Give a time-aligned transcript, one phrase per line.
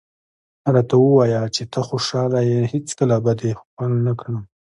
[0.73, 4.39] راته ووایه چې ته خوشحاله یې، هېڅکله به دې ښکل نه کړم.